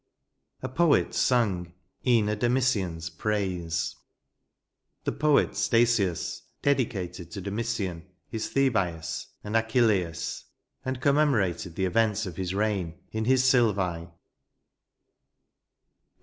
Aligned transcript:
•A 0.63 0.67
poet 0.67 1.13
sung 1.13 1.73
E*en 2.07 2.27
a 2.27 2.35
Domitian*8 2.35 3.19
praise" 3.19 3.97
The 5.03 5.11
poet 5.11 5.55
Statius 5.55 6.41
dedicated 6.63 7.29
to 7.29 7.39
Domitian 7.39 8.07
his 8.27 8.49
Thebaia 8.49 9.27
and 9.43 9.53
AchilleiSt 9.55 10.45
and 10.83 10.99
commemorated 10.99 11.75
the 11.75 11.85
events 11.85 12.25
of 12.25 12.37
his 12.37 12.51
reign 12.55 12.95
in 13.11 13.25
his 13.25 13.43
SUvte. 13.43 14.09